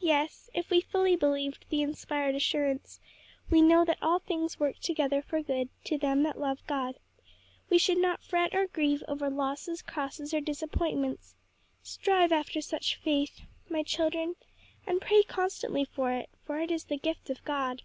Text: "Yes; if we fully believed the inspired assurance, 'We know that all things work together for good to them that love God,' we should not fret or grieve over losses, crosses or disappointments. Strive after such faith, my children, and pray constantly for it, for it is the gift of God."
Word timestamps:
"Yes; 0.00 0.48
if 0.54 0.70
we 0.70 0.80
fully 0.80 1.14
believed 1.14 1.66
the 1.68 1.82
inspired 1.82 2.34
assurance, 2.34 3.00
'We 3.50 3.60
know 3.60 3.84
that 3.84 3.98
all 4.00 4.18
things 4.18 4.58
work 4.58 4.78
together 4.78 5.20
for 5.20 5.42
good 5.42 5.68
to 5.84 5.98
them 5.98 6.22
that 6.22 6.40
love 6.40 6.66
God,' 6.66 6.98
we 7.68 7.76
should 7.76 7.98
not 7.98 8.22
fret 8.22 8.54
or 8.54 8.66
grieve 8.66 9.02
over 9.06 9.28
losses, 9.28 9.82
crosses 9.82 10.32
or 10.32 10.40
disappointments. 10.40 11.34
Strive 11.82 12.32
after 12.32 12.62
such 12.62 12.96
faith, 12.96 13.42
my 13.68 13.82
children, 13.82 14.36
and 14.86 15.02
pray 15.02 15.22
constantly 15.22 15.84
for 15.84 16.12
it, 16.12 16.30
for 16.46 16.58
it 16.60 16.70
is 16.70 16.84
the 16.84 16.96
gift 16.96 17.28
of 17.28 17.44
God." 17.44 17.82